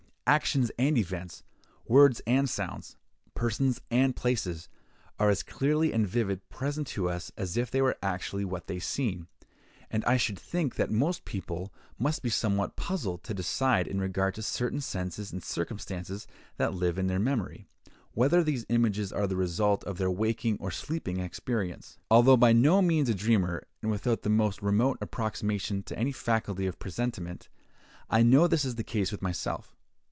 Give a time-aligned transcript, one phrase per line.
[0.27, 1.43] Actions and events,
[1.89, 2.95] words and sounds,
[3.35, 4.69] persons and places,
[5.19, 8.79] are as clearly and vividly present to us as if they were actually what they
[8.79, 9.27] seem;
[9.89, 14.33] and I should think that most people must be somewhat puzzled to decide in regard
[14.35, 17.67] to certain scenes and circumstances that live in their memory,
[18.13, 21.97] whether the images are the result of their waking or sleeping experience.
[22.09, 26.67] Although by no means a dreamer, and without the most remote approximation to any faculty
[26.67, 27.49] of presentiment,
[28.09, 29.75] I know this is the case with myself.